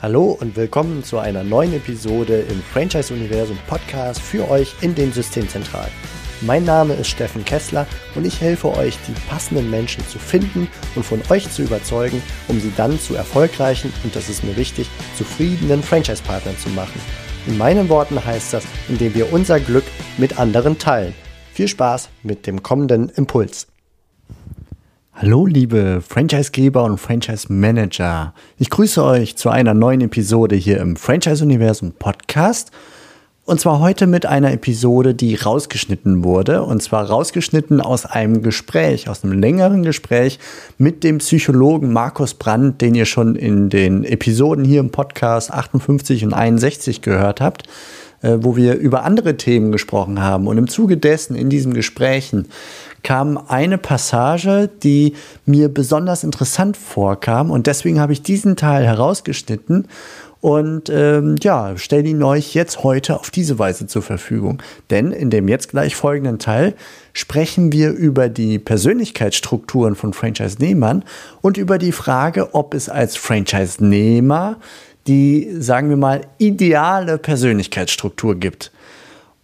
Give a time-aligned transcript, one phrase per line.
[0.00, 5.12] Hallo und willkommen zu einer neuen Episode im Franchise Universum Podcast für euch in den
[5.12, 5.90] Systemzentralen.
[6.42, 7.84] Mein Name ist Steffen Kessler
[8.14, 12.60] und ich helfe euch, die passenden Menschen zu finden und von euch zu überzeugen, um
[12.60, 17.00] sie dann zu erfolgreichen und das ist mir wichtig, zufriedenen Franchise-Partnern zu machen.
[17.48, 19.84] In meinen Worten heißt das, indem wir unser Glück
[20.16, 21.12] mit anderen teilen.
[21.54, 23.66] Viel Spaß mit dem kommenden Impuls.
[25.20, 28.34] Hallo liebe Franchisegeber und Franchise Manager.
[28.56, 32.70] Ich grüße euch zu einer neuen Episode hier im Franchise Universum Podcast.
[33.44, 36.62] Und zwar heute mit einer Episode, die rausgeschnitten wurde.
[36.62, 40.38] Und zwar rausgeschnitten aus einem Gespräch, aus einem längeren Gespräch
[40.78, 46.26] mit dem Psychologen Markus Brandt, den ihr schon in den Episoden hier im Podcast 58
[46.26, 47.64] und 61 gehört habt
[48.22, 50.46] äh, wo wir über andere Themen gesprochen haben.
[50.46, 52.48] Und im Zuge dessen, in diesen Gesprächen,
[53.02, 55.14] kam eine Passage, die
[55.46, 59.88] mir besonders interessant vorkam und deswegen habe ich diesen Teil herausgeschnitten
[60.40, 64.62] und ähm, ja, stelle ihn euch jetzt heute auf diese Weise zur Verfügung.
[64.90, 66.74] Denn in dem jetzt gleich folgenden Teil
[67.12, 71.04] sprechen wir über die Persönlichkeitsstrukturen von Franchise-Nehmern
[71.40, 74.58] und über die Frage, ob es als Franchise-Nehmer
[75.08, 78.70] die, sagen wir mal, ideale Persönlichkeitsstruktur gibt.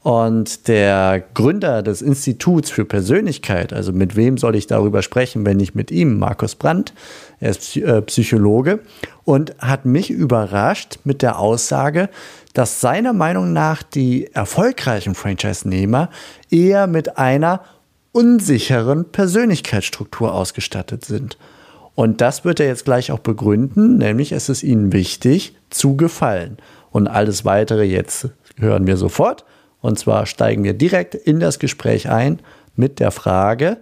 [0.05, 5.57] Und der Gründer des Instituts für Persönlichkeit, also mit wem soll ich darüber sprechen, wenn
[5.57, 6.93] nicht mit ihm, Markus Brandt,
[7.41, 8.81] er ist äh, Psychologe
[9.25, 12.11] und hat mich überrascht mit der Aussage,
[12.53, 16.11] dass seiner Meinung nach die erfolgreichen Franchise-Nehmer
[16.51, 17.63] eher mit einer
[18.13, 21.39] unsicheren Persönlichkeitsstruktur ausgestattet sind.
[21.95, 26.59] Und das wird er jetzt gleich auch begründen, nämlich es ist ihnen wichtig zu gefallen.
[26.91, 29.47] Und alles weitere jetzt hören wir sofort.
[29.85, 32.41] Und zwar steigen wir direkt in das Gespräch ein
[32.75, 33.77] mit der Frage,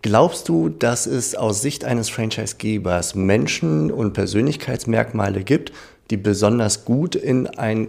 [0.00, 5.74] glaubst du, dass es aus Sicht eines Franchisegebers Menschen und Persönlichkeitsmerkmale gibt,
[6.10, 7.88] die besonders gut in ein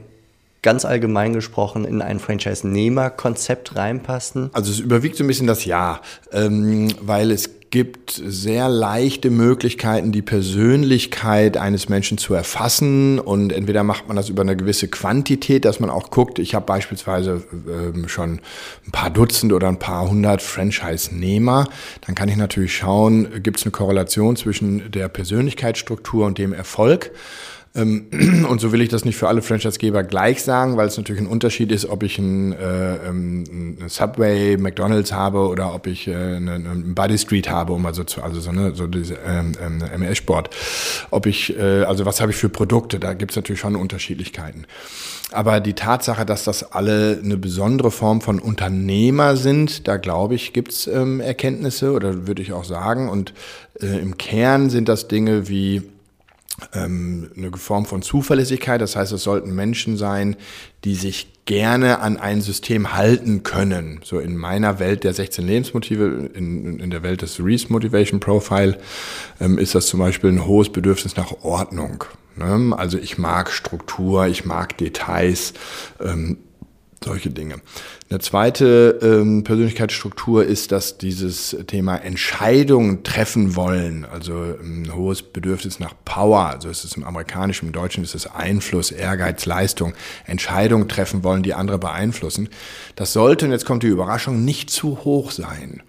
[0.64, 4.50] ganz allgemein gesprochen in ein Franchise-Nehmer-Konzept reinpassen?
[4.54, 10.12] Also es überwiegt so ein bisschen das Ja, ähm, weil es gibt sehr leichte Möglichkeiten,
[10.12, 13.18] die Persönlichkeit eines Menschen zu erfassen.
[13.18, 16.68] Und entweder macht man das über eine gewisse Quantität, dass man auch guckt, ich habe
[16.68, 18.42] beispielsweise äh, schon
[18.86, 21.68] ein paar Dutzend oder ein paar hundert Franchise-Nehmer.
[22.06, 27.10] Dann kann ich natürlich schauen, gibt es eine Korrelation zwischen der Persönlichkeitsstruktur und dem Erfolg.
[27.76, 31.22] Ähm, und so will ich das nicht für alle Franchisegeber gleich sagen, weil es natürlich
[31.22, 33.44] ein Unterschied ist, ob ich ein, äh, ähm,
[33.82, 38.22] ein Subway, McDonalds habe oder ob ich äh, einen Buddy Street habe, um also zu,
[38.22, 40.50] also so, eine, so diese ähm, ähm, MS-Sport.
[41.10, 44.66] Ob ich, äh, also was habe ich für Produkte, da gibt es natürlich schon Unterschiedlichkeiten.
[45.32, 50.54] Aber die Tatsache, dass das alle eine besondere Form von Unternehmer sind, da glaube ich,
[50.54, 53.10] gibt es ähm, Erkenntnisse oder würde ich auch sagen.
[53.10, 53.34] Und
[53.82, 55.93] äh, im Kern sind das Dinge wie ähm,
[56.72, 58.80] eine Form von Zuverlässigkeit.
[58.80, 60.36] Das heißt, es sollten Menschen sein,
[60.84, 64.00] die sich gerne an ein System halten können.
[64.04, 68.78] So in meiner Welt der 16 Lebensmotive, in, in der Welt des Reese Motivation Profile,
[69.42, 72.06] ähm, ist das zum Beispiel ein hohes Bedürfnis nach Ordnung.
[72.36, 72.76] Ne?
[72.78, 75.54] Also ich mag Struktur, ich mag Details.
[76.00, 76.38] Ähm,
[77.04, 77.56] solche Dinge.
[78.10, 85.80] Eine zweite ähm, Persönlichkeitsstruktur ist, dass dieses Thema Entscheidungen treffen wollen, also ein hohes Bedürfnis
[85.80, 89.94] nach Power, also es im Amerikanischen, im Deutschen ist es Einfluss, Ehrgeiz, Leistung,
[90.26, 92.50] Entscheidungen treffen wollen, die andere beeinflussen.
[92.96, 95.82] Das sollte, und jetzt kommt die Überraschung, nicht zu hoch sein.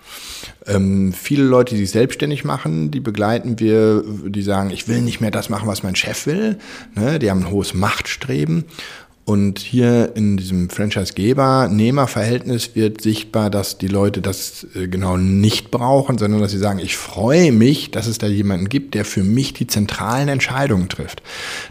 [0.67, 5.21] Ähm, viele Leute, die sich selbstständig machen, die begleiten wir, die sagen, ich will nicht
[5.21, 6.59] mehr das machen, was mein Chef will.
[6.95, 7.19] Ne?
[7.19, 8.65] Die haben ein hohes Machtstreben.
[9.27, 16.19] Und hier in diesem Franchise-Geber-Nehmer-Verhältnis wird sichtbar, dass die Leute das äh, genau nicht brauchen,
[16.19, 19.55] sondern dass sie sagen, ich freue mich, dass es da jemanden gibt, der für mich
[19.55, 21.23] die zentralen Entscheidungen trifft.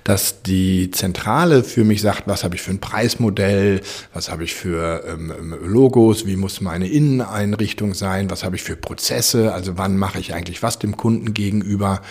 [0.03, 3.81] Dass die Zentrale für mich sagt, was habe ich für ein Preismodell,
[4.16, 8.63] was habe ich für ähm, ähm Logos, wie muss meine Inneneinrichtung sein, was habe ich
[8.63, 12.02] für Prozesse, also wann mache ich eigentlich was dem Kunden gegenüber.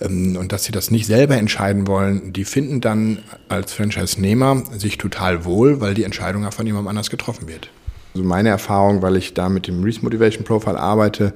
[0.00, 3.18] Ähm, und dass sie das nicht selber entscheiden wollen, die finden dann
[3.48, 7.70] als Franchise-Nehmer sich total wohl, weil die Entscheidung ja von jemandem anders getroffen wird.
[8.14, 11.34] Also meine Erfahrung, weil ich da mit dem Reese Motivation Profile arbeite,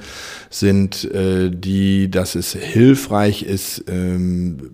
[0.49, 4.71] sind äh, die, dass es hilfreich ist, ähm,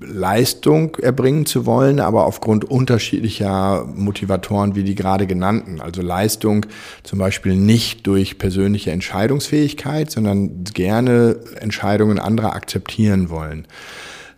[0.00, 5.80] Leistung erbringen zu wollen, aber aufgrund unterschiedlicher Motivatoren wie die gerade genannten.
[5.80, 6.66] Also Leistung
[7.02, 13.66] zum Beispiel nicht durch persönliche Entscheidungsfähigkeit, sondern gerne Entscheidungen anderer akzeptieren wollen.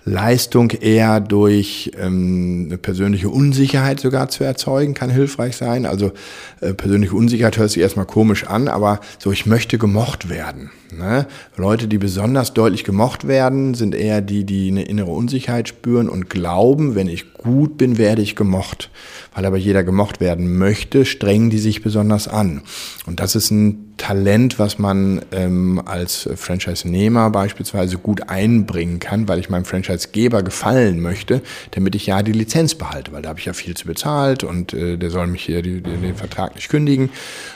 [0.04, 5.86] Leistung eher durch ähm, eine persönliche Unsicherheit sogar zu erzeugen, kann hilfreich sein.
[5.86, 6.12] Also
[6.60, 10.70] äh, persönliche Unsicherheit hört sich erstmal komisch an, aber so, ich möchte gemocht werden.
[10.96, 11.26] Ne?
[11.56, 16.30] Leute, die besonders deutlich gemocht werden, sind eher die, die eine innere Unsicherheit spüren und
[16.30, 18.90] glauben, wenn ich gut bin, werde ich gemocht.
[19.34, 22.62] Weil aber jeder gemocht werden möchte, strengen die sich besonders an.
[23.06, 29.38] Und das ist ein Talent, was man ähm, als Franchise-Nehmer beispielsweise gut einbringen kann, weil
[29.38, 31.42] ich meinem Franchise-Geber gefallen möchte,
[31.72, 34.72] damit ich ja die Lizenz behalte, weil da habe ich ja viel zu bezahlt und
[34.72, 37.10] äh, der soll mich hier die, die, den Vertrag nicht kündigen.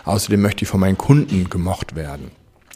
[0.05, 2.31] Außerdem möchte ich von meinen Kunden gemocht werden.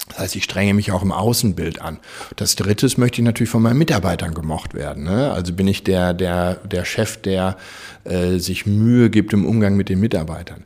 [0.09, 1.99] Das heißt, ich strenge mich auch im Außenbild an.
[2.37, 5.05] Das Dritte möchte ich natürlich von meinen Mitarbeitern gemocht werden.
[5.05, 5.31] Ne?
[5.31, 7.59] Also bin ich der, der, der Chef, der
[8.05, 10.64] äh, sich Mühe gibt im Umgang mit den Mitarbeitern.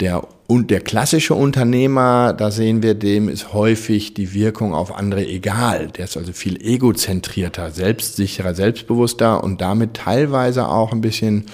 [0.00, 5.26] Der, und der klassische Unternehmer, da sehen wir, dem ist häufig die Wirkung auf andere
[5.26, 5.88] egal.
[5.88, 11.46] Der ist also viel egozentrierter, selbstsicherer, selbstbewusster und damit teilweise auch ein bisschen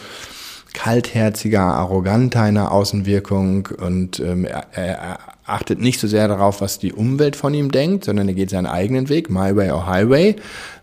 [0.74, 5.18] kaltherziger, arroganter in der Außenwirkung und ähm, er, er
[5.48, 8.66] achtet nicht so sehr darauf, was die Umwelt von ihm denkt, sondern er geht seinen
[8.66, 10.36] eigenen Weg, My Way or Highway.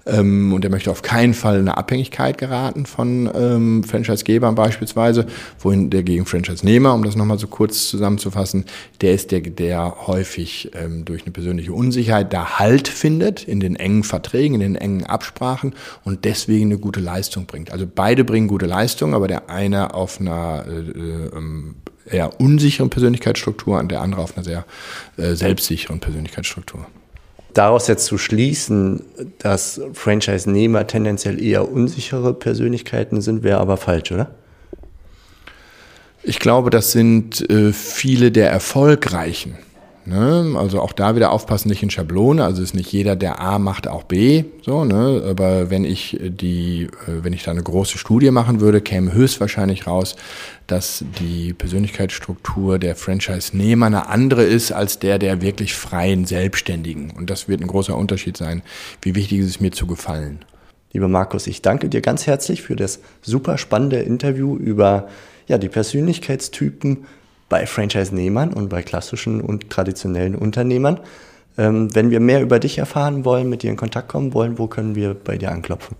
[0.07, 5.25] Ähm, und er möchte auf keinen Fall in eine Abhängigkeit geraten von ähm, Franchise-Gebern beispielsweise,
[5.59, 8.65] wohin der gegen Franchise-Nehmer, um das nochmal so kurz zusammenzufassen,
[9.01, 13.75] der ist der, der häufig ähm, durch eine persönliche Unsicherheit da Halt findet in den
[13.75, 15.73] engen Verträgen, in den engen Absprachen
[16.03, 17.71] und deswegen eine gute Leistung bringt.
[17.71, 21.75] Also beide bringen gute Leistung, aber der eine auf einer äh, äh, ähm,
[22.09, 24.65] eher unsicheren Persönlichkeitsstruktur und der andere auf einer sehr
[25.17, 26.85] äh, selbstsicheren Persönlichkeitsstruktur.
[27.53, 29.01] Daraus jetzt zu schließen,
[29.39, 34.35] dass Franchise-Nehmer tendenziell eher unsichere Persönlichkeiten sind, wäre aber falsch, oder?
[36.21, 39.57] Ich glaube, das sind äh, viele der Erfolgreichen.
[40.07, 40.55] Ne?
[40.55, 42.43] Also auch da wieder aufpassen, nicht in Schablone.
[42.43, 44.45] Also ist nicht jeder, der A macht, auch B.
[44.61, 45.23] So, ne?
[45.27, 49.87] Aber wenn ich die, äh, wenn ich da eine große Studie machen würde, käme höchstwahrscheinlich
[49.87, 50.15] raus,
[50.67, 57.11] dass die Persönlichkeitsstruktur der Franchise-Nehmer eine andere ist als der der wirklich freien Selbstständigen.
[57.11, 58.61] Und das wird ein großer Unterschied sein.
[59.01, 60.45] Wie wichtig ist es mir zu gefallen?
[60.93, 65.07] Lieber Markus, ich danke dir ganz herzlich für das super spannende Interview über
[65.47, 67.05] ja, die Persönlichkeitstypen
[67.49, 70.99] bei Franchise-Nehmern und bei klassischen und traditionellen Unternehmern.
[71.57, 74.67] Ähm, wenn wir mehr über dich erfahren wollen, mit dir in Kontakt kommen wollen, wo
[74.67, 75.95] können wir bei dir anklopfen?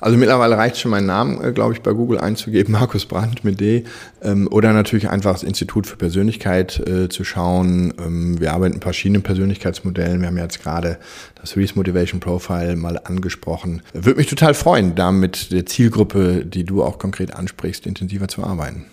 [0.00, 3.60] Also mittlerweile reicht schon mein Namen, äh, glaube ich, bei Google einzugeben, Markus Brandt mit
[3.60, 3.84] D.
[4.22, 7.94] Ähm, oder natürlich einfach das Institut für Persönlichkeit äh, zu schauen.
[7.98, 10.20] Ähm, wir arbeiten mit verschiedenen Persönlichkeitsmodellen.
[10.20, 10.98] Wir haben jetzt gerade
[11.40, 13.82] das Reese Motivation Profile mal angesprochen.
[13.92, 18.42] Würde mich total freuen, da mit der Zielgruppe, die du auch konkret ansprichst, intensiver zu
[18.42, 18.86] arbeiten.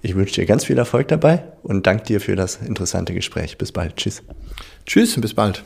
[0.00, 3.58] Ich wünsche dir ganz viel Erfolg dabei und danke dir für das interessante Gespräch.
[3.58, 3.96] Bis bald.
[3.96, 4.22] Tschüss.
[4.86, 5.64] Tschüss und bis bald.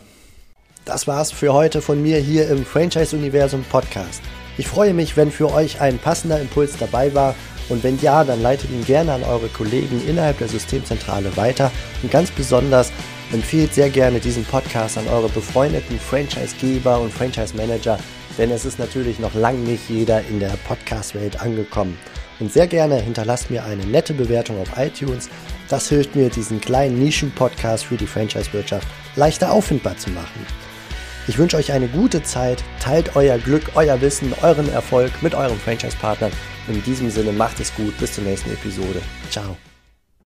[0.84, 4.22] Das war's für heute von mir hier im Franchise Universum Podcast.
[4.58, 7.34] Ich freue mich, wenn für euch ein passender Impuls dabei war
[7.68, 11.70] und wenn ja, dann leitet ihn gerne an eure Kollegen innerhalb der Systemzentrale weiter
[12.02, 12.90] und ganz besonders
[13.32, 17.98] empfehlt sehr gerne diesen Podcast an eure befreundeten Franchisegeber und Franchise Manager,
[18.36, 21.96] denn es ist natürlich noch lange nicht jeder in der Podcast-Welt angekommen.
[22.42, 25.30] Und sehr gerne hinterlasst mir eine nette Bewertung auf iTunes.
[25.68, 30.44] Das hilft mir, diesen kleinen Nischen-Podcast für die Franchise-Wirtschaft leichter auffindbar zu machen.
[31.28, 35.56] Ich wünsche euch eine gute Zeit, teilt euer Glück, euer Wissen, euren Erfolg mit euren
[35.60, 36.32] Franchise-Partnern.
[36.66, 39.00] In diesem Sinne macht es gut, bis zur nächsten Episode.
[39.30, 39.56] Ciao.